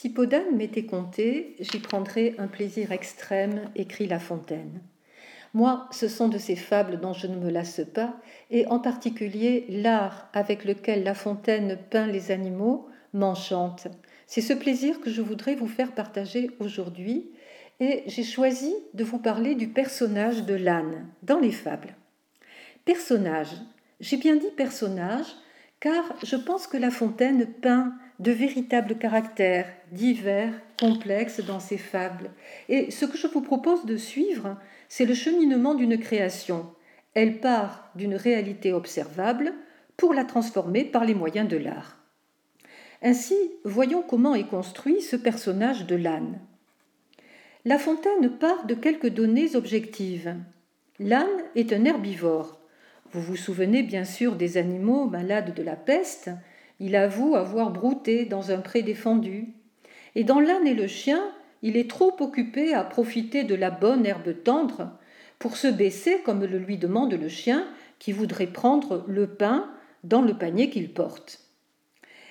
Si 0.00 0.08
Podane 0.08 0.56
m'était 0.56 0.86
compté, 0.86 1.56
j'y 1.60 1.78
prendrais 1.78 2.34
un 2.38 2.46
plaisir 2.46 2.90
extrême, 2.90 3.70
écrit 3.76 4.06
La 4.06 4.18
Fontaine. 4.18 4.80
Moi, 5.52 5.88
ce 5.90 6.08
sont 6.08 6.28
de 6.28 6.38
ces 6.38 6.56
fables 6.56 7.00
dont 7.00 7.12
je 7.12 7.26
ne 7.26 7.36
me 7.36 7.50
lasse 7.50 7.82
pas, 7.92 8.16
et 8.50 8.66
en 8.68 8.78
particulier 8.78 9.66
l'art 9.68 10.30
avec 10.32 10.64
lequel 10.64 11.04
La 11.04 11.12
Fontaine 11.12 11.78
peint 11.90 12.06
les 12.06 12.30
animaux 12.30 12.88
m'enchante. 13.12 13.88
C'est 14.26 14.40
ce 14.40 14.54
plaisir 14.54 15.02
que 15.02 15.10
je 15.10 15.20
voudrais 15.20 15.54
vous 15.54 15.68
faire 15.68 15.92
partager 15.92 16.50
aujourd'hui, 16.60 17.30
et 17.78 18.02
j'ai 18.06 18.24
choisi 18.24 18.72
de 18.94 19.04
vous 19.04 19.18
parler 19.18 19.54
du 19.54 19.68
personnage 19.68 20.46
de 20.46 20.54
l'âne 20.54 21.08
dans 21.24 21.40
les 21.40 21.52
fables. 21.52 21.94
Personnage, 22.86 23.52
j'ai 24.00 24.16
bien 24.16 24.36
dit 24.36 24.50
personnage, 24.56 25.26
car 25.80 26.14
je 26.22 26.36
pense 26.36 26.66
que 26.66 26.76
La 26.76 26.90
Fontaine 26.90 27.46
peint 27.46 27.94
de 28.18 28.30
véritables 28.30 28.98
caractères 28.98 29.66
divers, 29.92 30.52
complexes 30.78 31.40
dans 31.40 31.58
ses 31.58 31.78
fables. 31.78 32.30
Et 32.68 32.90
ce 32.90 33.06
que 33.06 33.16
je 33.16 33.26
vous 33.26 33.40
propose 33.40 33.86
de 33.86 33.96
suivre, 33.96 34.58
c'est 34.88 35.06
le 35.06 35.14
cheminement 35.14 35.74
d'une 35.74 35.98
création. 35.98 36.70
Elle 37.14 37.40
part 37.40 37.90
d'une 37.94 38.14
réalité 38.14 38.72
observable 38.72 39.54
pour 39.96 40.12
la 40.12 40.24
transformer 40.24 40.84
par 40.84 41.04
les 41.04 41.14
moyens 41.14 41.48
de 41.48 41.56
l'art. 41.56 41.96
Ainsi, 43.02 43.36
voyons 43.64 44.02
comment 44.02 44.34
est 44.34 44.48
construit 44.48 45.00
ce 45.00 45.16
personnage 45.16 45.86
de 45.86 45.96
l'âne. 45.96 46.40
La 47.64 47.78
Fontaine 47.78 48.30
part 48.38 48.66
de 48.66 48.74
quelques 48.74 49.08
données 49.08 49.56
objectives. 49.56 50.34
L'âne 50.98 51.26
est 51.54 51.72
un 51.72 51.84
herbivore. 51.86 52.59
Vous 53.12 53.20
vous 53.20 53.36
souvenez 53.36 53.82
bien 53.82 54.04
sûr 54.04 54.36
des 54.36 54.56
animaux 54.56 55.06
malades 55.06 55.54
de 55.54 55.62
la 55.62 55.76
peste 55.76 56.30
il 56.80 56.96
avoue 56.96 57.36
avoir 57.36 57.70
brouté 57.70 58.24
dans 58.24 58.50
un 58.50 58.58
pré 58.58 58.82
défendu. 58.82 59.48
Et 60.14 60.24
dans 60.24 60.40
l'âne 60.40 60.66
et 60.66 60.74
le 60.74 60.86
chien, 60.86 61.22
il 61.62 61.76
est 61.76 61.88
trop 61.88 62.16
occupé 62.20 62.72
à 62.72 62.82
profiter 62.82 63.44
de 63.44 63.54
la 63.54 63.70
bonne 63.70 64.06
herbe 64.06 64.42
tendre 64.42 64.90
pour 65.38 65.58
se 65.58 65.68
baisser 65.68 66.20
comme 66.24 66.44
le 66.44 66.58
lui 66.58 66.78
demande 66.78 67.12
le 67.12 67.28
chien 67.28 67.68
qui 67.98 68.12
voudrait 68.12 68.46
prendre 68.46 69.04
le 69.06 69.26
pain 69.26 69.70
dans 70.04 70.22
le 70.22 70.36
panier 70.36 70.70
qu'il 70.70 70.92
porte. 70.92 71.40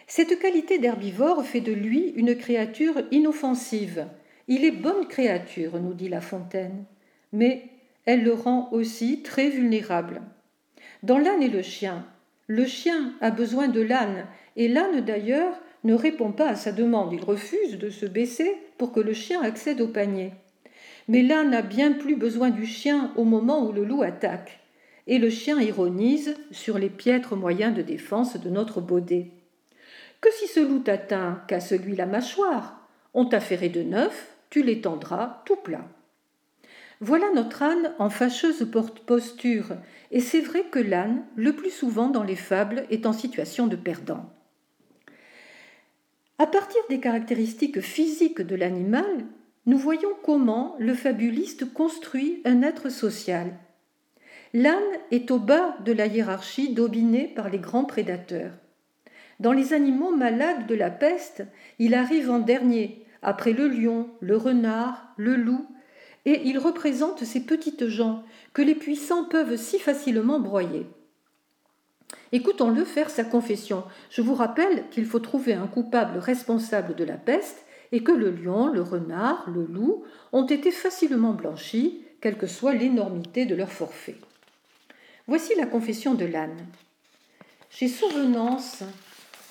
Cette 0.08 0.40
qualité 0.40 0.80
d'herbivore 0.80 1.46
fait 1.46 1.62
de 1.62 1.72
lui 1.72 2.12
une 2.16 2.36
créature 2.36 3.04
inoffensive. 3.12 4.08
Il 4.48 4.66
est 4.66 4.72
bonne 4.72 5.06
créature, 5.08 5.80
nous 5.80 5.94
dit 5.94 6.10
La 6.10 6.22
Fontaine, 6.22 6.86
mais 7.32 7.66
elle 8.06 8.24
le 8.24 8.34
rend 8.34 8.70
aussi 8.72 9.22
très 9.22 9.50
vulnérable. 9.50 10.24
Dans 11.04 11.18
l'âne 11.18 11.42
et 11.42 11.50
le 11.50 11.62
chien, 11.62 12.06
le 12.48 12.66
chien 12.66 13.14
a 13.22 13.32
besoin 13.32 13.68
de 13.68 13.80
l'âne, 13.80 14.26
et 14.58 14.68
l'âne 14.68 15.02
d'ailleurs 15.02 15.58
ne 15.84 15.94
répond 15.94 16.32
pas 16.32 16.50
à 16.50 16.56
sa 16.56 16.72
demande, 16.72 17.14
il 17.14 17.24
refuse 17.24 17.78
de 17.78 17.90
se 17.90 18.06
baisser 18.06 18.58
pour 18.78 18.92
que 18.92 19.00
le 19.00 19.14
chien 19.14 19.42
accède 19.42 19.80
au 19.80 19.88
panier. 19.88 20.34
Mais 21.08 21.22
l'âne 21.24 21.54
a 21.54 21.62
bien 21.62 21.94
plus 21.94 22.16
besoin 22.16 22.50
du 22.50 22.66
chien 22.66 23.14
au 23.16 23.24
moment 23.24 23.66
où 23.66 23.72
le 23.72 23.86
loup 23.86 24.02
attaque, 24.02 24.60
et 25.08 25.20
le 25.20 25.30
chien 25.30 25.60
ironise 25.62 26.36
sur 26.52 26.78
les 26.78 26.90
piètres 26.90 27.36
moyens 27.36 27.74
de 27.74 27.82
défense 27.82 28.38
de 28.38 28.50
notre 28.50 28.82
baudet. 28.82 29.32
Que 30.22 30.30
si 30.34 30.48
ce 30.48 30.60
loup 30.60 30.80
t'atteint 30.80 31.42
qu'à 31.48 31.62
celui 31.62 31.96
la 31.96 32.06
mâchoire, 32.06 32.88
on 33.14 33.26
t'a 33.26 33.40
ferré 33.40 33.70
de 33.70 33.84
neuf, 33.84 34.36
tu 34.50 34.64
l'étendras 34.64 35.42
tout 35.46 35.56
plat. 35.56 35.88
Voilà 37.02 37.28
notre 37.34 37.64
âne 37.64 37.94
en 37.98 38.10
fâcheuse 38.10 38.70
posture, 39.06 39.78
et 40.12 40.22
c'est 40.22 40.42
vrai 40.42 40.64
que 40.64 40.80
l'âne, 40.80 41.24
le 41.36 41.54
plus 41.54 41.70
souvent 41.70 42.10
dans 42.10 42.24
les 42.24 42.36
fables, 42.36 42.86
est 42.90 43.06
en 43.06 43.14
situation 43.14 43.68
de 43.68 43.76
perdant. 43.76 44.30
À 46.38 46.48
partir 46.48 46.82
des 46.90 47.00
caractéristiques 47.00 47.82
physiques 47.82 48.42
de 48.42 48.56
l'animal, 48.56 49.26
nous 49.66 49.78
voyons 49.78 50.12
comment 50.24 50.76
le 50.80 50.94
fabuliste 50.94 51.74
construit 51.74 52.42
un 52.46 52.62
être 52.62 52.90
social. 52.90 53.54
L'âne 54.54 54.80
est 55.12 55.30
au 55.30 55.38
bas 55.38 55.78
de 55.86 55.92
la 55.92 56.08
hiérarchie 56.08 56.74
dominée 56.74 57.28
par 57.28 57.50
les 57.50 57.60
grands 57.60 57.86
prédateurs. 57.86 58.54
Dans 59.40 59.54
les 59.54 59.74
animaux 59.74 60.16
malades 60.16 60.66
de 60.66 60.76
la 60.76 60.90
peste, 60.90 61.44
il 61.78 61.94
arrive 61.94 62.32
en 62.32 62.40
dernier, 62.40 63.06
après 63.22 63.54
le 63.54 63.68
lion, 63.68 64.10
le 64.22 64.38
renard, 64.38 65.14
le 65.18 65.36
loup, 65.36 65.68
et 66.26 66.42
il 66.46 66.58
représente 66.58 67.24
ces 67.24 67.42
petites 67.42 67.88
gens 67.88 68.24
que 68.54 68.62
les 68.62 68.76
puissants 68.76 69.24
peuvent 69.24 69.58
si 69.58 69.80
facilement 69.80 70.40
broyer. 70.40 70.86
Écoutons-le 72.32 72.86
faire 72.86 73.10
sa 73.10 73.24
confession. 73.24 73.84
Je 74.10 74.22
vous 74.22 74.36
rappelle 74.36 74.86
qu'il 74.92 75.06
faut 75.06 75.20
trouver 75.20 75.54
un 75.54 75.68
coupable 75.68 76.20
responsable 76.20 76.96
de 76.96 77.04
la 77.04 77.18
peste 77.18 77.66
et 77.92 78.04
que 78.04 78.12
le 78.12 78.32
lion, 78.32 78.68
le 78.68 78.82
renard, 78.82 79.50
le 79.50 79.66
loup 79.66 80.04
ont 80.32 80.46
été 80.46 80.72
facilement 80.72 81.34
blanchis, 81.34 82.04
quelle 82.22 82.38
que 82.38 82.48
soit 82.48 82.74
l'énormité 82.74 83.46
de 83.46 83.56
leur 83.56 83.72
forfait. 83.72 84.18
Voici 85.28 85.56
la 85.56 85.66
confession 85.66 86.14
de 86.14 86.26
l'âne. 86.26 86.66
J'ai 87.72 87.88
souvenance 87.88 88.84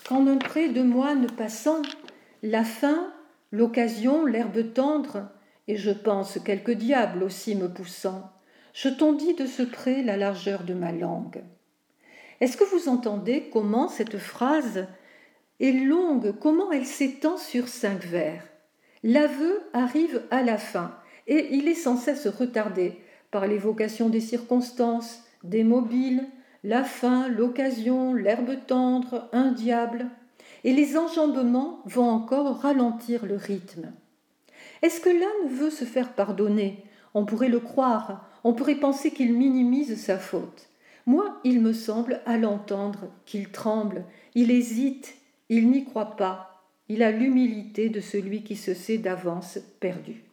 qu'en 0.09 0.27
un 0.27 0.37
pré 0.37 0.69
de 0.69 0.83
moine 0.83 1.27
passant, 1.37 1.83
la 2.43 2.65
faim, 2.65 3.12
l'occasion, 3.53 4.25
l'herbe 4.25 4.73
tendre, 4.73 5.29
et 5.69 5.77
je 5.77 5.91
pense 5.91 6.39
quelque 6.45 6.73
diable 6.73 7.23
aussi 7.23 7.55
me 7.55 7.69
poussant, 7.69 8.33
je 8.73 8.89
tondis 8.89 9.34
de 9.34 9.47
ce 9.47 9.62
près 9.62 10.03
la 10.03 10.17
largeur 10.17 10.65
de 10.65 10.75
ma 10.75 10.93
langue. 10.93 11.43
Est-ce 12.41 12.56
que 12.56 12.65
vous 12.65 12.89
entendez 12.89 13.51
comment 13.53 13.89
cette 13.89 14.19
phrase 14.19 14.87
est 15.61 15.73
longue, 15.73 16.34
comment 16.41 16.73
elle 16.73 16.87
s'étend 16.87 17.37
sur 17.37 17.69
cinq 17.69 18.05
vers? 18.05 18.43
L'aveu 19.03 19.61
arrive 19.73 20.23
à 20.31 20.43
la 20.43 20.56
fin, 20.56 20.95
et 21.27 21.55
il 21.55 21.69
est 21.69 21.75
sans 21.75 21.97
cesse 21.97 22.27
retardé 22.27 22.99
par 23.31 23.47
l'évocation 23.47 24.09
des 24.09 24.21
circonstances, 24.21 25.23
des 25.45 25.65
mobiles, 25.65 26.27
la 26.65 26.83
fin, 26.83 27.29
l'occasion, 27.29 28.15
l'herbe 28.15 28.56
tendre, 28.67 29.29
un 29.33 29.53
diable, 29.53 30.06
et 30.65 30.73
les 30.73 30.97
enjambements 30.97 31.83
vont 31.85 32.09
encore 32.09 32.61
ralentir 32.61 33.27
le 33.27 33.37
rythme. 33.37 33.93
Est-ce 34.83 35.00
que 35.00 35.11
l'âne 35.11 35.50
veut 35.50 35.71
se 35.71 35.84
faire 35.84 36.12
pardonner? 36.12 36.84
On 37.15 37.25
pourrait 37.25 37.49
le 37.49 37.61
croire, 37.61 38.28
on 38.44 38.53
pourrait 38.53 38.77
penser 38.77 39.11
qu'il 39.11 39.33
minimise 39.33 40.00
sa 40.00 40.19
faute. 40.19 40.69
Moi, 41.06 41.41
il 41.43 41.61
me 41.61 41.72
semble, 41.72 42.21
à 42.27 42.37
l'entendre, 42.37 43.11
qu'il 43.25 43.50
tremble, 43.50 44.05
il 44.34 44.50
hésite, 44.50 45.17
il 45.49 45.71
n'y 45.71 45.84
croit 45.84 46.17
pas, 46.17 46.65
il 46.88 47.03
a 47.03 47.11
l'humilité 47.11 47.88
de 47.88 48.00
celui 48.00 48.43
qui 48.43 48.56
se 48.56 48.75
sait 48.75 48.99
d'avance 48.99 49.59
perdu. 49.81 50.25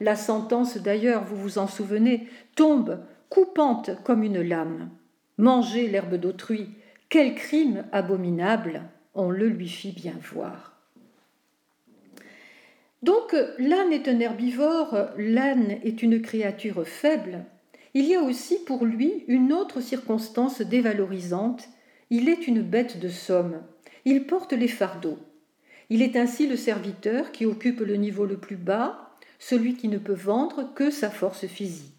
La 0.00 0.16
sentence, 0.16 0.76
d'ailleurs, 0.78 1.24
vous 1.24 1.36
vous 1.36 1.58
en 1.58 1.68
souvenez, 1.68 2.28
tombe, 2.56 3.04
coupante 3.30 3.90
comme 4.02 4.22
une 4.22 4.42
lame. 4.42 4.90
Manger 5.38 5.88
l'herbe 5.88 6.16
d'autrui, 6.16 6.70
quel 7.08 7.34
crime 7.34 7.84
abominable, 7.92 8.82
on 9.14 9.30
le 9.30 9.48
lui 9.48 9.68
fit 9.68 9.92
bien 9.92 10.14
voir. 10.32 10.73
Donc 13.04 13.36
l'âne 13.58 13.92
est 13.92 14.08
un 14.08 14.18
herbivore, 14.18 14.96
l'âne 15.18 15.76
est 15.84 16.02
une 16.02 16.22
créature 16.22 16.88
faible. 16.88 17.44
Il 17.92 18.06
y 18.06 18.14
a 18.14 18.22
aussi 18.22 18.58
pour 18.64 18.86
lui 18.86 19.24
une 19.28 19.52
autre 19.52 19.82
circonstance 19.82 20.62
dévalorisante. 20.62 21.68
Il 22.08 22.30
est 22.30 22.48
une 22.48 22.62
bête 22.62 22.98
de 22.98 23.10
somme. 23.10 23.60
Il 24.06 24.24
porte 24.24 24.54
les 24.54 24.68
fardeaux. 24.68 25.18
Il 25.90 26.00
est 26.00 26.16
ainsi 26.16 26.46
le 26.46 26.56
serviteur 26.56 27.30
qui 27.30 27.44
occupe 27.44 27.80
le 27.80 27.96
niveau 27.96 28.24
le 28.24 28.38
plus 28.38 28.56
bas, 28.56 29.10
celui 29.38 29.74
qui 29.74 29.88
ne 29.88 29.98
peut 29.98 30.14
vendre 30.14 30.72
que 30.74 30.90
sa 30.90 31.10
force 31.10 31.46
physique. 31.46 31.93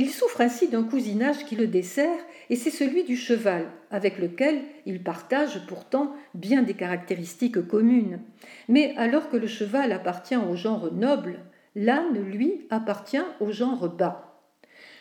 Il 0.00 0.08
souffre 0.08 0.40
ainsi 0.40 0.66
d'un 0.66 0.82
cousinage 0.82 1.44
qui 1.44 1.56
le 1.56 1.66
dessert, 1.66 2.24
et 2.48 2.56
c'est 2.56 2.70
celui 2.70 3.04
du 3.04 3.18
cheval, 3.18 3.66
avec 3.90 4.18
lequel 4.18 4.62
il 4.86 5.02
partage 5.02 5.60
pourtant 5.66 6.14
bien 6.32 6.62
des 6.62 6.72
caractéristiques 6.72 7.60
communes. 7.68 8.20
Mais 8.66 8.94
alors 8.96 9.28
que 9.28 9.36
le 9.36 9.46
cheval 9.46 9.92
appartient 9.92 10.38
au 10.38 10.56
genre 10.56 10.90
noble, 10.90 11.40
l'âne, 11.76 12.18
lui, 12.18 12.66
appartient 12.70 13.20
au 13.40 13.52
genre 13.52 13.90
bas. 13.90 14.42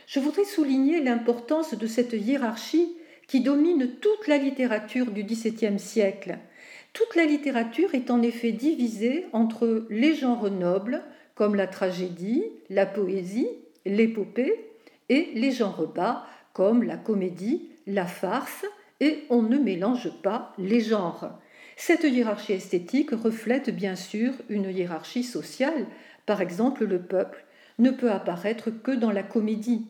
Je 0.05 0.19
voudrais 0.19 0.43
souligner 0.43 1.01
l'importance 1.01 1.75
de 1.75 1.87
cette 1.87 2.11
hiérarchie 2.11 2.93
qui 3.25 3.39
domine 3.39 3.87
toute 4.01 4.27
la 4.27 4.37
littérature 4.37 5.11
du 5.11 5.23
XVIIe 5.23 5.79
siècle. 5.79 6.39
Toute 6.91 7.15
la 7.15 7.23
littérature 7.23 7.95
est 7.95 8.11
en 8.11 8.21
effet 8.21 8.51
divisée 8.51 9.27
entre 9.31 9.87
les 9.89 10.13
genres 10.13 10.51
nobles, 10.51 11.03
comme 11.35 11.55
la 11.55 11.67
tragédie, 11.67 12.43
la 12.69 12.85
poésie, 12.85 13.47
l'épopée, 13.85 14.65
et 15.09 15.31
les 15.33 15.51
genres 15.51 15.87
bas 15.87 16.25
comme 16.53 16.83
la 16.83 16.97
comédie, 16.97 17.69
la 17.87 18.05
farce, 18.05 18.65
et 18.99 19.25
on 19.29 19.41
ne 19.41 19.57
mélange 19.57 20.11
pas 20.21 20.53
les 20.57 20.81
genres. 20.81 21.39
Cette 21.77 22.03
hiérarchie 22.03 22.53
esthétique 22.53 23.11
reflète 23.11 23.69
bien 23.69 23.95
sûr 23.95 24.33
une 24.49 24.69
hiérarchie 24.69 25.23
sociale. 25.23 25.87
Par 26.25 26.41
exemple, 26.41 26.85
le 26.85 27.01
peuple 27.01 27.45
ne 27.77 27.91
peut 27.91 28.11
apparaître 28.11 28.69
que 28.69 28.91
dans 28.91 29.11
la 29.11 29.23
comédie. 29.23 29.87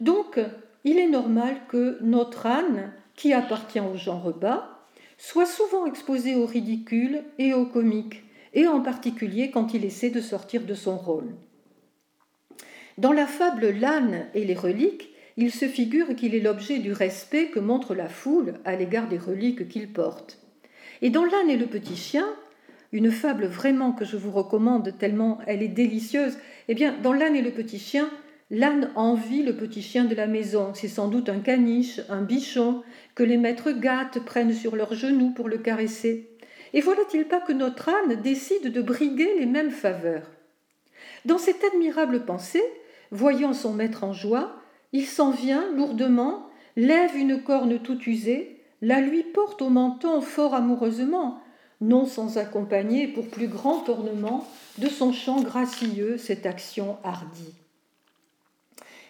Donc, 0.00 0.38
il 0.84 0.98
est 0.98 1.08
normal 1.08 1.56
que 1.68 1.98
notre 2.02 2.46
âne, 2.46 2.92
qui 3.14 3.32
appartient 3.32 3.80
au 3.80 3.96
genre 3.96 4.34
bas, 4.34 4.86
soit 5.16 5.46
souvent 5.46 5.86
exposé 5.86 6.34
au 6.34 6.44
ridicule 6.44 7.24
et 7.38 7.54
au 7.54 7.64
comique, 7.64 8.22
et 8.52 8.66
en 8.66 8.80
particulier 8.80 9.50
quand 9.50 9.72
il 9.72 9.84
essaie 9.84 10.10
de 10.10 10.20
sortir 10.20 10.64
de 10.66 10.74
son 10.74 10.98
rôle. 10.98 11.34
Dans 12.98 13.12
la 13.12 13.26
fable 13.26 13.68
L'âne 13.68 14.26
et 14.34 14.44
les 14.46 14.54
reliques, 14.54 15.10
il 15.36 15.52
se 15.52 15.66
figure 15.66 16.16
qu'il 16.16 16.34
est 16.34 16.40
l'objet 16.40 16.78
du 16.78 16.92
respect 16.92 17.48
que 17.48 17.60
montre 17.60 17.94
la 17.94 18.08
foule 18.08 18.54
à 18.64 18.74
l'égard 18.74 19.06
des 19.06 19.18
reliques 19.18 19.68
qu'il 19.68 19.92
porte. 19.92 20.38
Et 21.02 21.10
dans 21.10 21.26
L'âne 21.26 21.50
et 21.50 21.58
le 21.58 21.66
petit 21.66 21.96
chien, 21.96 22.26
une 22.92 23.10
fable 23.10 23.44
vraiment 23.44 23.92
que 23.92 24.06
je 24.06 24.16
vous 24.16 24.30
recommande 24.30 24.96
tellement 24.98 25.38
elle 25.46 25.62
est 25.62 25.68
délicieuse, 25.68 26.38
eh 26.68 26.74
bien, 26.74 26.96
dans 27.02 27.12
L'âne 27.12 27.36
et 27.36 27.42
le 27.42 27.50
petit 27.50 27.78
chien, 27.78 28.08
l'âne 28.50 28.90
envie 28.94 29.42
le 29.42 29.56
petit 29.56 29.82
chien 29.82 30.04
de 30.04 30.14
la 30.14 30.26
maison. 30.26 30.72
C'est 30.72 30.88
sans 30.88 31.08
doute 31.08 31.28
un 31.28 31.40
caniche, 31.40 32.00
un 32.08 32.22
bichon, 32.22 32.82
que 33.14 33.24
les 33.24 33.36
maîtres 33.36 33.72
gâtent, 33.72 34.24
prennent 34.24 34.54
sur 34.54 34.74
leurs 34.74 34.94
genoux 34.94 35.32
pour 35.32 35.50
le 35.50 35.58
caresser. 35.58 36.30
Et 36.72 36.80
voilà-t-il 36.80 37.26
pas 37.26 37.40
que 37.40 37.52
notre 37.52 37.90
âne 37.90 38.22
décide 38.22 38.72
de 38.72 38.80
briguer 38.80 39.34
les 39.38 39.46
mêmes 39.46 39.70
faveurs? 39.70 40.30
Dans 41.26 41.38
cette 41.38 41.62
admirable 41.64 42.24
pensée, 42.24 42.62
voyant 43.10 43.52
son 43.52 43.72
maître 43.72 44.04
en 44.04 44.12
joie, 44.12 44.56
il 44.92 45.06
s'en 45.06 45.30
vient 45.30 45.64
lourdement, 45.74 46.48
lève 46.76 47.16
une 47.16 47.42
corne 47.42 47.78
toute 47.78 48.06
usée, 48.06 48.62
la 48.82 49.00
lui 49.00 49.22
porte 49.22 49.62
au 49.62 49.68
menton 49.68 50.20
fort 50.20 50.54
amoureusement, 50.54 51.40
non 51.80 52.06
sans 52.06 52.38
accompagner 52.38 53.08
pour 53.08 53.28
plus 53.28 53.48
grand 53.48 53.88
ornement 53.88 54.46
de 54.78 54.88
son 54.88 55.12
chant 55.12 55.40
gracieux 55.42 56.18
cette 56.18 56.46
action 56.46 56.96
hardie. 57.04 57.54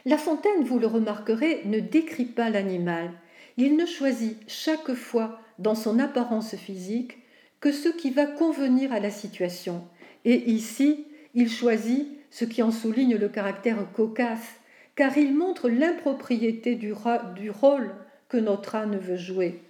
La 0.04 0.18
Fontaine, 0.18 0.62
vous 0.62 0.78
le 0.78 0.86
remarquerez, 0.86 1.62
ne 1.64 1.80
décrit 1.80 2.26
pas 2.26 2.48
l'animal. 2.48 3.10
Il 3.56 3.76
ne 3.76 3.86
choisit 3.86 4.38
chaque 4.46 4.94
fois 4.94 5.40
dans 5.58 5.74
son 5.74 5.98
apparence 5.98 6.54
physique 6.54 7.18
que 7.60 7.72
ce 7.72 7.88
qui 7.88 8.10
va 8.10 8.26
convenir 8.26 8.92
à 8.92 9.00
la 9.00 9.10
situation. 9.10 9.82
Et 10.24 10.50
ici, 10.50 11.06
il 11.36 11.50
choisit 11.50 12.08
ce 12.30 12.46
qui 12.46 12.62
en 12.62 12.72
souligne 12.72 13.16
le 13.16 13.28
caractère 13.28 13.78
cocasse, 13.92 14.56
car 14.96 15.16
il 15.18 15.36
montre 15.36 15.68
l'impropriété 15.68 16.74
du, 16.74 16.92
rôle 16.92 17.94
que 18.28 18.38
notre 18.38 18.74
âne 18.74 18.96
veut 18.96 19.18
jouer. 19.18 19.60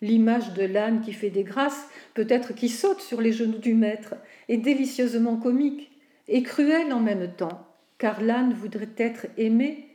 L'image 0.00 0.54
de 0.54 0.62
l'âne 0.62 1.00
qui 1.00 1.12
fait 1.12 1.30
des 1.30 1.42
grâces, 1.42 1.88
peut-être 2.14 2.54
qui 2.54 2.68
saute 2.68 3.00
sur 3.00 3.20
les 3.20 3.32
genoux 3.32 3.58
du 3.58 3.74
maître, 3.74 4.14
est 4.48 4.56
délicieusement 4.56 5.36
comique 5.36 5.90
et 6.28 6.44
cruelle 6.44 6.92
en 6.92 7.00
même 7.00 7.32
temps, 7.36 7.66
car 7.98 8.22
l'âne 8.22 8.54
voudrait 8.54 8.88
être 8.96 9.26
aimé, 9.36 9.88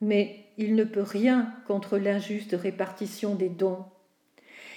mais 0.00 0.44
il 0.58 0.76
ne 0.76 0.84
peut 0.84 1.02
rien 1.02 1.52
contre 1.66 1.98
l'injuste 1.98 2.56
répartition 2.58 3.34
des 3.34 3.48
dons. 3.48 3.84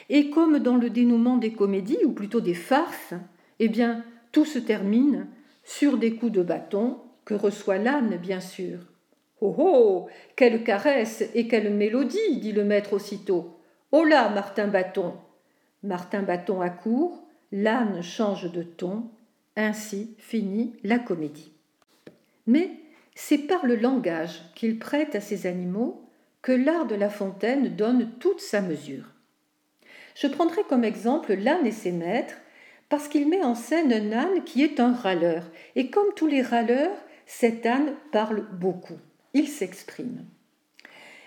Et 0.10 0.32
comme 0.32 0.58
dans 0.58 0.78
le 0.78 0.90
dénouement 0.90 1.38
des 1.38 1.54
comédies, 1.54 2.04
ou 2.06 2.12
plutôt 2.12 2.42
des 2.42 2.54
farces, 2.56 3.14
eh 3.60 3.70
bien, 3.70 4.04
tout 4.32 4.46
se 4.46 4.60
termine 4.60 5.28
sur 5.66 5.98
des 5.98 6.16
coups 6.16 6.32
de 6.32 6.44
bâton 6.44 7.00
que 7.26 7.34
reçoit 7.34 7.80
l'âne, 7.80 8.16
bien 8.18 8.40
sûr. 8.40 8.80
Oh 9.42 9.54
oh 9.58 10.08
Quelle 10.38 10.64
caresse 10.64 11.24
et 11.34 11.50
quelle 11.50 11.74
mélodie 11.74 12.40
dit 12.40 12.54
le 12.54 12.64
maître 12.64 12.94
aussitôt. 12.94 13.60
Oh 13.92 14.06
Martin 14.06 14.68
Bâton 14.68 15.16
Martin 15.84 16.22
Bâton 16.22 16.62
accourt, 16.62 17.28
l'âne 17.52 18.02
change 18.02 18.52
de 18.52 18.64
ton, 18.64 19.10
ainsi 19.56 20.16
finit 20.18 20.74
la 20.84 21.00
comédie. 21.00 21.52
Mais 22.48 22.72
c'est 23.16 23.40
par 23.40 23.66
le 23.66 23.76
langage 23.76 24.42
qu'il 24.56 24.80
prête 24.80 25.16
à 25.16 25.22
ces 25.22 25.48
animaux 25.48 26.10
que 26.42 26.52
l'art 26.52 26.86
de 26.86 26.96
La 26.96 27.10
Fontaine 27.10 27.76
donne 27.76 28.12
toute 28.20 28.42
sa 28.42 28.62
mesure. 28.62 29.06
Je 30.16 30.28
prendrai 30.28 30.64
comme 30.70 30.84
exemple 30.84 31.34
l'âne 31.34 31.66
et 31.66 31.72
ses 31.72 31.92
maîtres, 31.92 32.36
parce 32.90 33.08
qu'il 33.08 33.28
met 33.28 33.44
en 33.44 33.56
scène 33.56 33.92
un 33.92 34.12
âne 34.12 34.44
qui 34.44 34.64
est 34.64 34.80
un 34.80 34.94
râleur, 34.94 35.44
et 35.76 35.90
comme 35.90 36.14
tous 36.16 36.28
les 36.28 36.42
râleurs, 36.42 36.96
cet 37.26 37.66
âne 37.66 37.94
parle 38.12 38.46
beaucoup 38.54 39.00
il 39.36 39.50
s'exprime. 39.50 40.26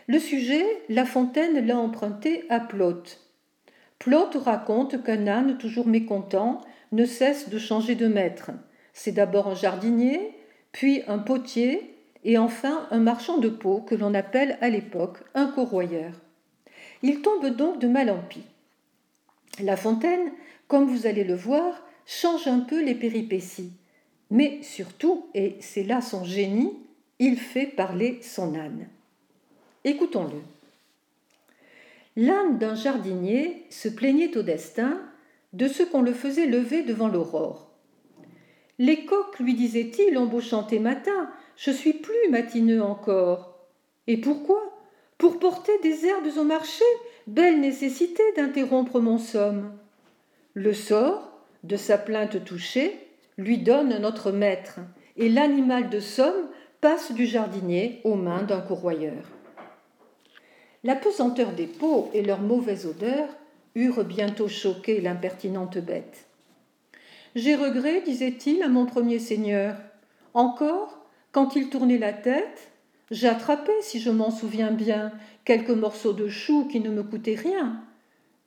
Le 0.09 0.19
sujet, 0.19 0.65
La 0.89 1.05
Fontaine 1.05 1.65
l'a 1.65 1.77
emprunté 1.77 2.47
à 2.49 2.59
Plaute. 2.59 3.21
Plaute 3.99 4.37
raconte 4.37 5.05
qu'un 5.05 5.27
âne 5.27 5.59
toujours 5.59 5.87
mécontent 5.87 6.63
ne 6.91 7.05
cesse 7.05 7.51
de 7.51 7.59
changer 7.59 7.95
de 7.95 8.09
maître. 8.09 8.51
C'est 8.95 9.13
d'abord 9.13 9.49
un 9.49 9.55
jardinier, 9.55 10.33
puis 10.73 11.03
un 11.07 11.19
potier, 11.19 11.95
et 12.25 12.39
enfin 12.39 12.89
un 12.91 12.99
marchand 12.99 13.37
de 13.37 13.51
peau 13.51 13.83
que 13.83 13.95
l'on 13.95 14.15
appelle 14.15 14.57
à 14.63 14.71
l'époque 14.71 15.19
un 15.35 15.49
corroyeur. 15.49 16.13
Il 17.03 17.21
tombe 17.21 17.47
donc 17.49 17.79
de 17.79 17.89
mal 17.89 18.09
en 18.09 18.23
pis. 18.23 18.45
La 19.63 19.77
Fontaine, 19.77 20.33
comme 20.69 20.87
vous 20.87 21.07
allez 21.07 21.25
le 21.25 21.35
voir, 21.35 21.83
change 22.07 22.47
un 22.47 22.61
peu 22.61 22.83
les 22.83 22.95
péripéties, 22.95 23.73
mais 24.31 24.63
surtout, 24.63 25.27
et 25.35 25.57
c'est 25.61 25.83
là 25.83 26.01
son 26.01 26.25
génie, 26.25 26.79
il 27.19 27.37
fait 27.37 27.67
parler 27.67 28.21
son 28.23 28.55
âne. 28.55 28.89
Écoutons-le. 29.85 30.41
L'âne 32.17 32.59
d'un 32.59 32.75
jardinier 32.75 33.65
se 33.71 33.89
plaignait 33.89 34.37
au 34.37 34.43
destin 34.43 35.01
de 35.53 35.67
ce 35.69 35.83
qu'on 35.83 36.03
le 36.03 36.13
faisait 36.13 36.47
lever 36.47 36.83
devant 36.83 37.09
l'aurore. 37.09 37.71
Les 38.79 39.05
coqs, 39.05 39.39
lui 39.41 39.55
disait-il 39.55 40.17
en 40.19 40.27
beau 40.27 40.41
chanter 40.41 40.79
matin, 40.79 41.31
je 41.57 41.71
suis 41.71 41.95
plus 41.95 42.31
matineux 42.31 42.83
encore. 42.83 43.59
Et 44.07 44.17
pourquoi? 44.17 44.61
Pour 45.17 45.41
porter 45.41 45.73
des 45.83 46.07
herbes 46.07 46.29
au 46.39 46.45
marché, 46.45 46.85
belle 47.29 47.61
nécessité 47.61 48.23
d'interrompre 48.37 49.01
mon 49.01 49.19
somme. 49.19 49.71
Le 50.55 50.73
sort, 50.73 51.31
de 51.63 51.77
sa 51.77 51.99
plainte 51.99 52.43
touchée, 52.43 52.99
lui 53.37 53.59
donne 53.59 53.99
notre 53.99 54.33
maître, 54.33 54.81
et 55.19 55.29
l'animal 55.29 55.91
de 55.91 56.01
somme 56.01 56.49
passe 56.81 57.13
du 57.13 57.27
jardinier 57.27 58.01
aux 58.05 58.15
mains 58.15 58.45
d'un 58.45 58.63
courroyeur. 58.63 59.25
La 60.85 60.97
pesanteur 60.97 61.53
des 61.53 61.67
peaux 61.67 62.09
et 62.15 62.23
leur 62.23 62.41
mauvaise 62.41 62.87
odeur 62.87 63.29
eurent 63.75 64.05
bientôt 64.05 64.49
choqué 64.49 65.03
l'impertinente 65.03 65.77
bête. 65.77 66.29
J'ai 67.35 67.57
regret, 67.57 68.01
disait-il 68.01 68.63
à 68.63 68.69
mon 68.69 68.87
premier 68.87 69.19
seigneur. 69.19 69.77
Encore, 70.33 71.07
quand 71.31 71.57
il 71.57 71.69
tournait 71.69 71.99
la 71.99 72.15
tête, 72.15 72.71
j'attrapais, 73.11 73.81
si 73.81 74.01
je 74.01 74.11
m'en 74.11 74.31
souviens 74.31 74.71
bien, 74.71 75.13
quelques 75.45 75.71
morceaux 75.71 76.13
de 76.13 76.29
chou 76.29 76.67
qui 76.71 76.81
ne 76.81 76.91
me 76.91 77.03
coûtaient 77.03 77.35
rien. 77.35 77.83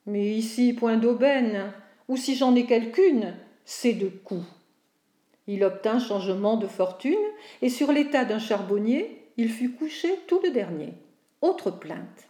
Mais 0.05 0.35
ici, 0.35 0.73
point 0.73 0.97
d'aubaine, 0.97 1.71
ou 2.07 2.17
si 2.17 2.35
j'en 2.35 2.55
ai 2.55 2.65
quelqu'une, 2.65 3.33
c'est 3.65 3.93
de 3.93 4.07
coups. 4.07 4.45
Il 5.47 5.63
obtint 5.63 5.99
changement 5.99 6.57
de 6.57 6.68
fortune, 6.68 7.15
et 7.61 7.69
sur 7.69 7.91
l'état 7.91 8.25
d'un 8.25 8.39
charbonnier, 8.39 9.27
il 9.37 9.49
fut 9.49 9.71
couché 9.71 10.09
tout 10.27 10.39
le 10.44 10.51
dernier. 10.51 10.94
Autre 11.41 11.71
plainte. 11.71 12.30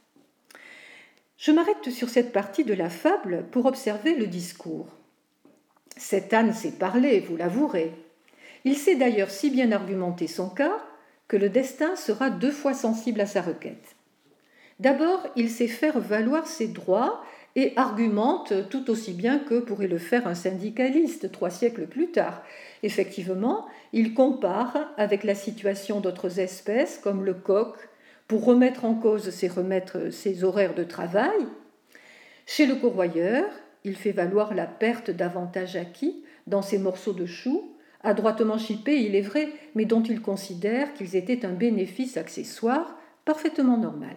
Je 1.37 1.51
m'arrête 1.51 1.89
sur 1.89 2.09
cette 2.09 2.31
partie 2.31 2.63
de 2.63 2.73
la 2.73 2.89
fable 2.89 3.45
pour 3.51 3.65
observer 3.65 4.15
le 4.15 4.27
discours. 4.27 4.87
Cet 5.97 6.33
âne 6.33 6.53
sait 6.53 6.71
parler, 6.71 7.19
vous 7.19 7.35
l'avouerez. 7.35 7.91
Il 8.63 8.77
sait 8.77 8.95
d'ailleurs 8.95 9.31
si 9.31 9.49
bien 9.49 9.71
argumenter 9.71 10.27
son 10.27 10.49
cas 10.49 10.77
que 11.31 11.37
le 11.37 11.47
destin 11.47 11.95
sera 11.95 12.29
deux 12.29 12.51
fois 12.51 12.73
sensible 12.73 13.21
à 13.21 13.25
sa 13.25 13.41
requête. 13.41 13.95
D'abord, 14.81 15.25
il 15.37 15.49
sait 15.49 15.69
faire 15.69 15.97
valoir 15.97 16.45
ses 16.45 16.67
droits 16.67 17.23
et 17.55 17.71
argumente 17.77 18.51
tout 18.69 18.89
aussi 18.89 19.13
bien 19.13 19.39
que 19.39 19.61
pourrait 19.61 19.87
le 19.87 19.97
faire 19.97 20.27
un 20.27 20.35
syndicaliste 20.35 21.31
trois 21.31 21.49
siècles 21.49 21.87
plus 21.87 22.11
tard. 22.11 22.43
Effectivement, 22.83 23.65
il 23.93 24.13
compare 24.13 24.91
avec 24.97 25.23
la 25.23 25.33
situation 25.33 26.01
d'autres 26.01 26.41
espèces 26.41 26.99
comme 27.01 27.23
le 27.23 27.35
coq 27.35 27.77
pour 28.27 28.43
remettre 28.43 28.83
en 28.83 28.95
cause 28.95 29.29
ses, 29.29 29.49
ses 30.11 30.43
horaires 30.43 30.75
de 30.75 30.83
travail. 30.83 31.47
Chez 32.45 32.65
le 32.65 32.75
corroyeur, 32.75 33.45
il 33.85 33.95
fait 33.95 34.11
valoir 34.11 34.53
la 34.53 34.65
perte 34.65 35.11
d'avantages 35.11 35.77
acquis 35.77 36.25
dans 36.45 36.61
ses 36.61 36.77
morceaux 36.77 37.13
de 37.13 37.25
chou, 37.25 37.77
adroitement 38.03 38.57
chippés, 38.57 39.03
il 39.03 39.15
est 39.15 39.21
vrai, 39.21 39.51
mais 39.75 39.85
dont 39.85 40.03
il 40.03 40.21
considère 40.21 40.93
qu'ils 40.93 41.15
étaient 41.15 41.45
un 41.45 41.53
bénéfice 41.53 42.17
accessoire 42.17 42.97
parfaitement 43.25 43.77
normal. 43.77 44.15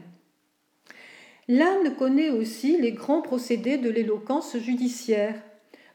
L'âne 1.49 1.95
connaît 1.97 2.31
aussi 2.31 2.81
les 2.81 2.93
grands 2.93 3.21
procédés 3.21 3.76
de 3.76 3.91
l'éloquence 3.91 4.57
judiciaire. 4.57 5.35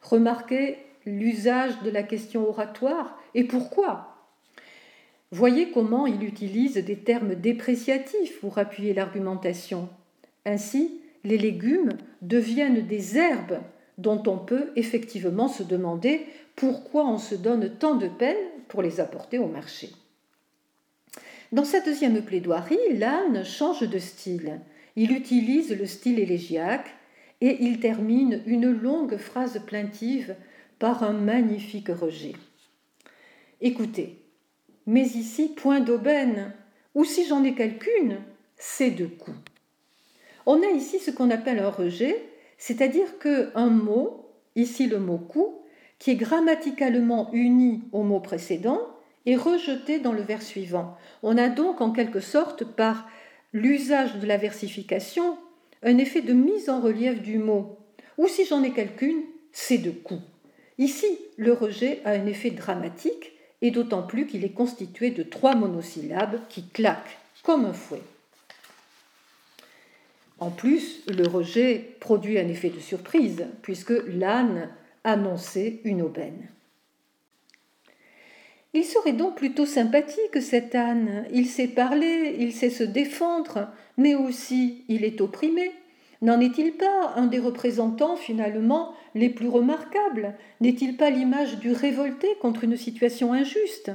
Remarquez 0.02 0.78
l'usage 1.06 1.82
de 1.82 1.90
la 1.90 2.04
question 2.04 2.48
oratoire 2.48 3.18
et 3.34 3.44
pourquoi. 3.44 4.16
Voyez 5.32 5.72
comment 5.72 6.08
il 6.08 6.24
utilise 6.24 6.76
des 6.76 6.98
termes 6.98 7.36
dépréciatifs 7.36 8.40
pour 8.40 8.58
appuyer 8.58 8.94
l'argumentation. 8.94 9.90
Ainsi, 10.46 11.02
les 11.24 11.38
légumes 11.38 11.98
deviennent 12.22 12.86
des 12.86 13.18
herbes 13.18 13.60
dont 14.00 14.24
on 14.28 14.38
peut 14.38 14.72
effectivement 14.76 15.48
se 15.48 15.64
demander 15.64 16.26
pourquoi 16.56 17.06
on 17.06 17.18
se 17.18 17.36
donne 17.36 17.70
tant 17.78 17.96
de 17.96 18.08
peine 18.08 18.38
pour 18.68 18.82
les 18.82 19.00
apporter 19.00 19.38
au 19.38 19.48
marché. 19.48 19.92
Dans 21.52 21.66
sa 21.66 21.80
deuxième 21.80 22.22
plaidoirie, 22.22 22.78
l'âne 22.98 23.44
change 23.44 23.82
de 23.82 24.00
style. 24.00 24.60
Il 24.96 25.12
utilise 25.12 25.76
le 25.78 25.86
style 25.86 26.20
élégiaque 26.20 26.90
et 27.42 27.64
il 27.64 27.80
termine 27.80 28.42
une 28.46 28.72
longue 28.72 29.18
phrase 29.18 29.62
plaintive 29.66 30.36
par 30.78 31.04
un 31.04 31.14
magnifique 31.14 31.90
rejet. 31.90 32.34
Écoutez, 33.62 34.22
mais 34.86 35.08
ici 35.08 35.50
point 35.50 35.80
d'aubaine, 35.80 36.54
ou 36.96 37.04
si 37.04 37.26
j'en 37.26 37.44
ai 37.44 37.54
quelqu'une, 37.54 38.18
c'est 38.58 38.92
de 38.92 39.06
coups. 39.06 39.38
On 40.46 40.62
a 40.62 40.68
ici 40.68 41.00
ce 41.00 41.12
qu'on 41.12 41.30
appelle 41.30 41.60
un 41.60 41.70
rejet, 41.70 42.30
c'est-à-dire 42.60 43.18
qu'un 43.18 43.70
mot, 43.70 44.30
ici 44.56 44.86
le 44.86 45.00
mot 45.00 45.18
coup, 45.18 45.56
qui 45.98 46.12
est 46.12 46.16
grammaticalement 46.16 47.30
uni 47.34 47.82
au 47.94 48.04
mot 48.04 48.20
précédent, 48.20 48.82
est 49.26 49.38
rejeté 49.38 50.00
dans 50.00 50.12
le 50.12 50.22
vers 50.22 50.42
suivant. 50.42 50.98
On 51.24 51.38
a 51.38 51.50
donc 51.50 51.82
en 51.82 51.92
quelque 51.92 52.20
sorte, 52.20 52.64
par 52.64 53.08
l'usage 53.54 54.18
de 54.18 54.28
la 54.28 54.38
versification, 54.38 55.38
un 55.84 55.98
effet 55.98 56.22
de 56.22 56.34
mise 56.34 56.70
en 56.70 56.82
relief 56.82 57.22
du 57.22 57.40
mot. 57.40 57.78
Ou 58.18 58.28
si 58.28 58.46
j'en 58.46 58.62
ai 58.62 58.72
quelqu'une, 58.72 59.24
c'est 59.54 59.78
de 59.78 59.92
coup. 59.92 60.20
Ici, 60.78 61.18
le 61.38 61.54
rejet 61.54 62.02
a 62.06 62.12
un 62.12 62.26
effet 62.26 62.52
dramatique, 62.52 63.34
et 63.62 63.72
d'autant 63.72 64.04
plus 64.04 64.28
qu'il 64.28 64.44
est 64.46 64.54
constitué 64.54 65.12
de 65.12 65.24
trois 65.24 65.56
monosyllabes 65.56 66.40
qui 66.50 66.68
claquent 66.68 67.18
comme 67.44 67.66
un 67.66 67.74
fouet. 67.74 68.02
En 70.40 70.52
plus, 70.52 71.02
le 71.08 71.28
rejet 71.28 71.96
produit 72.00 72.40
un 72.40 72.48
effet 72.48 72.70
de 72.70 72.80
surprise, 72.80 73.46
puisque 73.62 73.94
l'âne 74.08 74.70
annonçait 75.04 75.82
une 75.84 76.02
aubaine. 76.02 76.50
Il 78.74 78.86
serait 78.86 79.14
donc 79.14 79.36
plutôt 79.36 79.66
sympathique, 79.66 80.42
cet 80.42 80.76
âne. 80.76 81.26
Il 81.34 81.48
sait 81.48 81.68
parler, 81.68 82.36
il 82.40 82.54
sait 82.54 82.70
se 82.70 82.84
défendre, 82.84 83.68
mais 83.98 84.16
aussi 84.16 84.84
il 84.88 85.04
est 85.04 85.22
opprimé. 85.22 85.72
N'en 86.22 86.40
est-il 86.40 86.74
pas 86.74 87.14
un 87.16 87.28
des 87.28 87.40
représentants 87.40 88.16
finalement 88.16 88.94
les 89.16 89.30
plus 89.30 89.48
remarquables? 89.48 90.36
N'est-il 90.62 90.98
pas 90.98 91.10
l'image 91.10 91.58
du 91.58 91.72
révolté 91.72 92.28
contre 92.42 92.64
une 92.64 92.78
situation 92.78 93.34
injuste? 93.34 93.92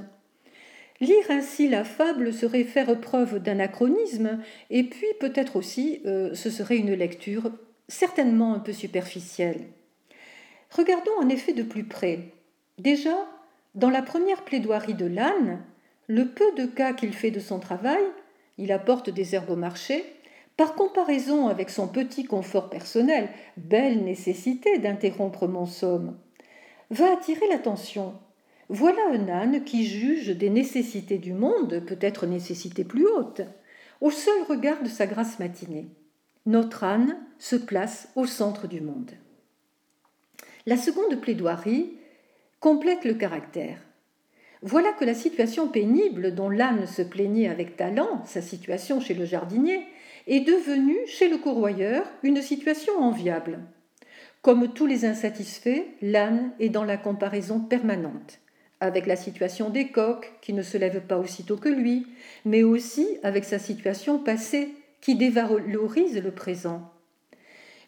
Lire 1.00 1.30
ainsi 1.30 1.68
la 1.68 1.84
fable 1.84 2.32
serait 2.32 2.64
faire 2.64 3.00
preuve 3.00 3.40
d'anachronisme, 3.40 4.40
et 4.70 4.84
puis 4.84 5.06
peut-être 5.18 5.56
aussi 5.56 6.00
euh, 6.06 6.34
ce 6.34 6.50
serait 6.50 6.76
une 6.76 6.94
lecture 6.94 7.50
certainement 7.88 8.54
un 8.54 8.60
peu 8.60 8.72
superficielle. 8.72 9.66
Regardons 10.70 11.16
en 11.20 11.28
effet 11.28 11.52
de 11.52 11.62
plus 11.62 11.84
près. 11.84 12.20
Déjà, 12.78 13.16
dans 13.74 13.90
la 13.90 14.02
première 14.02 14.44
plaidoirie 14.44 14.94
de 14.94 15.06
l'âne, 15.06 15.62
le 16.06 16.26
peu 16.26 16.52
de 16.56 16.66
cas 16.66 16.92
qu'il 16.92 17.12
fait 17.12 17.30
de 17.30 17.40
son 17.40 17.58
travail, 17.58 18.02
il 18.58 18.72
apporte 18.72 19.10
des 19.10 19.34
herbes 19.34 19.50
au 19.50 19.56
marché, 19.56 20.04
par 20.56 20.74
comparaison 20.74 21.48
avec 21.48 21.70
son 21.70 21.88
petit 21.88 22.24
confort 22.24 22.70
personnel, 22.70 23.28
belle 23.56 24.04
nécessité 24.04 24.78
d'interrompre 24.78 25.48
mon 25.48 25.66
somme, 25.66 26.16
va 26.90 27.12
attirer 27.12 27.48
l'attention. 27.48 28.14
Voilà 28.68 29.00
un 29.12 29.28
âne 29.28 29.64
qui 29.64 29.86
juge 29.86 30.28
des 30.28 30.50
nécessités 30.50 31.18
du 31.18 31.32
monde, 31.32 31.82
peut-être 31.86 32.26
nécessités 32.26 32.84
plus 32.84 33.06
hautes, 33.06 33.42
au 34.00 34.10
seul 34.10 34.42
regard 34.48 34.82
de 34.82 34.88
sa 34.88 35.06
grâce 35.06 35.38
matinée. 35.38 35.88
Notre 36.46 36.84
âne 36.84 37.16
se 37.38 37.56
place 37.56 38.08
au 38.16 38.26
centre 38.26 38.66
du 38.66 38.80
monde. 38.80 39.12
La 40.66 40.76
seconde 40.76 41.20
plaidoirie 41.20 41.92
complète 42.60 43.04
le 43.04 43.14
caractère. 43.14 43.78
Voilà 44.62 44.92
que 44.92 45.04
la 45.04 45.12
situation 45.12 45.68
pénible 45.68 46.34
dont 46.34 46.48
l'âne 46.48 46.86
se 46.86 47.02
plaignait 47.02 47.48
avec 47.48 47.76
talent, 47.76 48.24
sa 48.24 48.40
situation 48.40 48.98
chez 48.98 49.12
le 49.12 49.26
jardinier, 49.26 49.84
est 50.26 50.40
devenue 50.40 50.96
chez 51.06 51.28
le 51.28 51.36
courroyeur 51.36 52.06
une 52.22 52.40
situation 52.40 52.98
enviable. 52.98 53.60
Comme 54.40 54.72
tous 54.72 54.86
les 54.86 55.04
insatisfaits, 55.04 55.84
l'âne 56.00 56.52
est 56.60 56.70
dans 56.70 56.84
la 56.84 56.96
comparaison 56.96 57.60
permanente, 57.60 58.40
avec 58.84 59.06
la 59.06 59.16
situation 59.16 59.70
des 59.70 59.88
coqs 59.88 60.30
qui 60.42 60.52
ne 60.52 60.62
se 60.62 60.76
lèvent 60.76 61.06
pas 61.06 61.18
aussitôt 61.18 61.56
que 61.56 61.68
lui, 61.68 62.06
mais 62.44 62.62
aussi 62.62 63.06
avec 63.22 63.44
sa 63.44 63.58
situation 63.58 64.18
passée 64.18 64.68
qui 65.00 65.14
dévalorise 65.14 66.22
le 66.22 66.30
présent. 66.30 66.90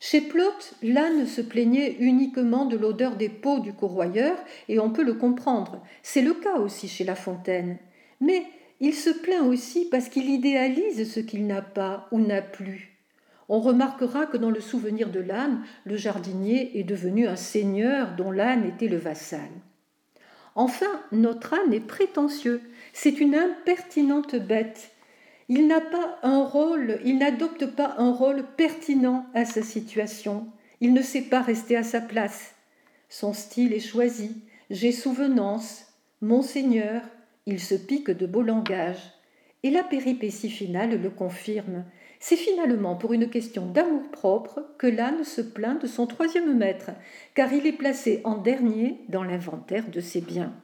Chez 0.00 0.20
Plot, 0.20 0.74
l'âne 0.82 1.26
se 1.26 1.40
plaignait 1.40 1.96
uniquement 2.00 2.64
de 2.66 2.76
l'odeur 2.76 3.16
des 3.16 3.28
peaux 3.28 3.60
du 3.60 3.72
courroyeur, 3.72 4.36
et 4.68 4.78
on 4.78 4.90
peut 4.90 5.04
le 5.04 5.14
comprendre. 5.14 5.82
C'est 6.02 6.22
le 6.22 6.34
cas 6.34 6.58
aussi 6.58 6.88
chez 6.88 7.04
La 7.04 7.14
Fontaine. 7.14 7.78
Mais 8.20 8.42
il 8.80 8.94
se 8.94 9.10
plaint 9.10 9.46
aussi 9.46 9.88
parce 9.90 10.08
qu'il 10.08 10.30
idéalise 10.30 11.10
ce 11.10 11.20
qu'il 11.20 11.46
n'a 11.46 11.62
pas 11.62 12.08
ou 12.10 12.20
n'a 12.20 12.42
plus. 12.42 12.92
On 13.48 13.60
remarquera 13.60 14.26
que 14.26 14.36
dans 14.36 14.50
le 14.50 14.60
souvenir 14.60 15.10
de 15.10 15.20
l'âne, 15.20 15.62
le 15.84 15.96
jardinier 15.96 16.78
est 16.78 16.84
devenu 16.84 17.26
un 17.26 17.36
seigneur 17.36 18.16
dont 18.16 18.30
l'âne 18.30 18.66
était 18.66 18.88
le 18.88 18.96
vassal. 18.96 19.48
Enfin, 20.56 21.00
notre 21.12 21.52
âne 21.52 21.74
est 21.74 21.80
prétentieux. 21.80 22.62
C'est 22.94 23.20
une 23.20 23.34
impertinente 23.34 24.36
bête. 24.36 24.90
Il 25.48 25.68
n'a 25.68 25.82
pas 25.82 26.18
un 26.22 26.42
rôle, 26.42 26.98
il 27.04 27.18
n'adopte 27.18 27.66
pas 27.66 27.94
un 27.98 28.10
rôle 28.10 28.42
pertinent 28.56 29.26
à 29.34 29.44
sa 29.44 29.62
situation. 29.62 30.48
Il 30.80 30.94
ne 30.94 31.02
sait 31.02 31.22
pas 31.22 31.42
rester 31.42 31.76
à 31.76 31.84
sa 31.84 32.00
place. 32.00 32.54
Son 33.08 33.34
style 33.34 33.74
est 33.74 33.80
choisi. 33.80 34.42
J'ai 34.70 34.92
souvenance. 34.92 35.86
Monseigneur, 36.22 37.02
il 37.44 37.60
se 37.60 37.74
pique 37.74 38.10
de 38.10 38.26
beau 38.26 38.42
langage. 38.42 38.98
Et 39.62 39.70
la 39.70 39.84
péripétie 39.84 40.50
finale 40.50 41.00
le 41.00 41.10
confirme. 41.10 41.84
C'est 42.18 42.36
finalement 42.36 42.96
pour 42.96 43.12
une 43.12 43.28
question 43.28 43.66
d'amour-propre 43.66 44.60
que 44.78 44.86
l'âne 44.86 45.24
se 45.24 45.40
plaint 45.40 45.80
de 45.80 45.86
son 45.86 46.06
troisième 46.06 46.56
maître, 46.56 46.90
car 47.34 47.52
il 47.52 47.66
est 47.66 47.72
placé 47.72 48.20
en 48.24 48.38
dernier 48.38 49.00
dans 49.08 49.22
l'inventaire 49.22 49.88
de 49.90 50.00
ses 50.00 50.20
biens. 50.20 50.54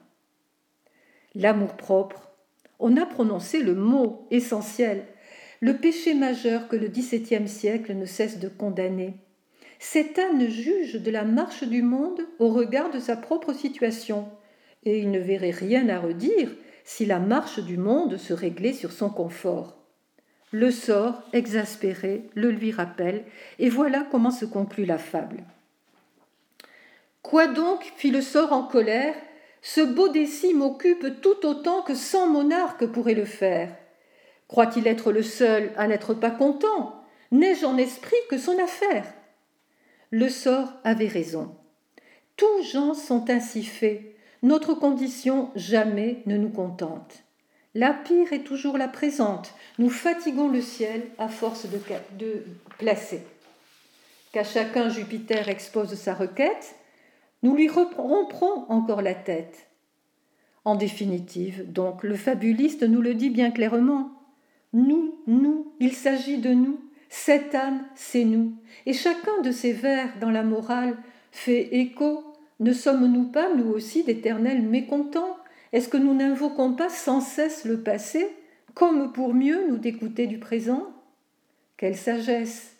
L'amour-propre, 1.34 2.30
on 2.78 2.96
a 2.96 3.06
prononcé 3.06 3.62
le 3.62 3.74
mot 3.74 4.26
essentiel, 4.30 5.04
le 5.60 5.76
péché 5.76 6.14
majeur 6.14 6.68
que 6.68 6.76
le 6.76 6.88
XVIIe 6.88 7.48
siècle 7.48 7.94
ne 7.94 8.06
cesse 8.06 8.38
de 8.40 8.48
condamner. 8.48 9.14
Cet 9.78 10.18
âne 10.18 10.48
juge 10.48 10.94
de 10.94 11.10
la 11.10 11.24
marche 11.24 11.64
du 11.64 11.82
monde 11.82 12.20
au 12.38 12.48
regard 12.48 12.90
de 12.90 12.98
sa 12.98 13.16
propre 13.16 13.52
situation, 13.52 14.28
et 14.84 14.98
il 14.98 15.10
ne 15.10 15.18
verrait 15.18 15.50
rien 15.50 15.88
à 15.88 16.00
redire 16.00 16.50
si 16.84 17.06
la 17.06 17.20
marche 17.20 17.60
du 17.60 17.76
monde 17.76 18.16
se 18.16 18.32
réglait 18.32 18.72
sur 18.72 18.92
son 18.92 19.10
confort. 19.10 19.81
Le 20.52 20.70
sort, 20.70 21.22
exaspéré, 21.32 22.28
le 22.34 22.50
lui 22.50 22.72
rappelle, 22.72 23.24
et 23.58 23.70
voilà 23.70 24.06
comment 24.10 24.30
se 24.30 24.44
conclut 24.44 24.84
la 24.84 24.98
fable. 24.98 25.44
Quoi 27.22 27.46
donc 27.46 27.90
fit 27.96 28.10
le 28.10 28.20
sort 28.20 28.52
en 28.52 28.62
colère 28.62 29.14
Ce 29.62 29.80
beau 29.80 30.08
décime 30.08 30.58
m'occupe 30.58 31.22
tout 31.22 31.46
autant 31.46 31.80
que 31.80 31.94
cent 31.94 32.26
monarques 32.26 32.86
pourraient 32.86 33.14
le 33.14 33.24
faire. 33.24 33.74
Croit-il 34.46 34.86
être 34.86 35.10
le 35.10 35.22
seul 35.22 35.70
à 35.78 35.88
n'être 35.88 36.12
pas 36.12 36.30
content? 36.30 37.02
N'ai-je 37.30 37.64
en 37.64 37.78
esprit 37.78 38.14
que 38.28 38.36
son 38.36 38.58
affaire? 38.58 39.06
Le 40.10 40.28
sort 40.28 40.74
avait 40.84 41.08
raison. 41.08 41.56
Tous 42.36 42.62
gens 42.70 42.92
sont 42.92 43.30
ainsi 43.30 43.64
faits, 43.64 44.02
notre 44.42 44.74
condition 44.74 45.50
jamais 45.54 46.22
ne 46.26 46.36
nous 46.36 46.50
contente. 46.50 47.24
La 47.74 47.94
pire 47.94 48.32
est 48.32 48.44
toujours 48.44 48.76
la 48.76 48.88
présente. 48.88 49.54
Nous 49.78 49.88
fatiguons 49.88 50.48
le 50.48 50.60
ciel 50.60 51.06
à 51.18 51.28
force 51.28 51.66
de, 51.66 52.44
placer. 52.78 53.22
Qu'à 54.32 54.44
chacun 54.44 54.88
Jupiter 54.88 55.48
expose 55.48 55.94
sa 55.94 56.14
requête, 56.14 56.74
nous 57.42 57.56
lui 57.56 57.68
romprons 57.68 58.66
encore 58.68 59.02
la 59.02 59.14
tête. 59.14 59.68
En 60.64 60.76
définitive, 60.76 61.70
donc, 61.72 62.02
le 62.02 62.14
fabuliste 62.14 62.82
nous 62.82 63.00
le 63.00 63.14
dit 63.14 63.30
bien 63.30 63.50
clairement. 63.50 64.12
Nous, 64.72 65.18
nous, 65.26 65.72
il 65.80 65.92
s'agit 65.92 66.38
de 66.38 66.50
nous. 66.50 66.80
Cette 67.08 67.54
âne, 67.54 67.84
c'est 67.94 68.24
nous. 68.24 68.54
Et 68.86 68.92
chacun 68.92 69.40
de 69.42 69.50
ces 69.50 69.72
vers 69.72 70.18
dans 70.20 70.30
la 70.30 70.42
morale 70.42 70.96
fait 71.30 71.74
écho 71.74 72.32
ne 72.62 72.72
sommes-nous 72.72 73.24
pas, 73.24 73.52
nous 73.52 73.70
aussi, 73.72 74.04
d'éternels 74.04 74.62
mécontents? 74.62 75.36
Est-ce 75.72 75.88
que 75.88 75.96
nous 75.96 76.14
n'invoquons 76.14 76.74
pas 76.74 76.90
sans 76.90 77.20
cesse 77.20 77.64
le 77.64 77.80
passé, 77.80 78.28
comme 78.74 79.12
pour 79.12 79.34
mieux 79.34 79.68
nous 79.68 79.78
d'écouter 79.78 80.26
du 80.26 80.38
présent? 80.38 80.92
Quelle 81.76 81.96
sagesse 81.96 82.76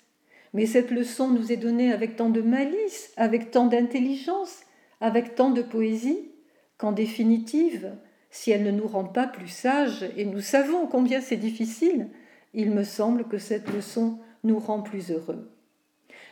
Mais 0.52 0.66
cette 0.66 0.90
leçon 0.90 1.28
nous 1.28 1.52
est 1.52 1.56
donnée 1.56 1.92
avec 1.92 2.16
tant 2.16 2.30
de 2.30 2.42
malice, 2.42 3.12
avec 3.16 3.50
tant 3.50 3.66
d'intelligence, 3.66 4.60
avec 5.00 5.34
tant 5.34 5.50
de 5.50 5.62
poésie, 5.62 6.30
qu'en 6.76 6.92
définitive, 6.92 7.92
si 8.30 8.50
elle 8.50 8.62
ne 8.62 8.70
nous 8.70 8.86
rend 8.86 9.04
pas 9.04 9.26
plus 9.26 9.48
sages, 9.48 10.06
et 10.16 10.24
nous 10.24 10.40
savons 10.40 10.86
combien 10.86 11.20
c'est 11.20 11.36
difficile, 11.36 12.08
il 12.54 12.70
me 12.70 12.84
semble 12.84 13.24
que 13.24 13.38
cette 13.38 13.72
leçon 13.72 14.18
nous 14.44 14.58
rend 14.58 14.82
plus 14.82 15.10
heureux. 15.10 15.50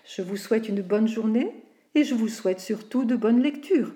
Je 0.05 0.23
vous 0.23 0.37
souhaite 0.37 0.69
une 0.69 0.83
bonne 0.83 1.09
journée 1.09 1.53
et 1.95 2.05
je 2.05 2.15
vous 2.15 2.29
souhaite 2.29 2.61
surtout 2.61 3.05
de 3.05 3.17
bonnes 3.17 3.43
lectures. 3.43 3.93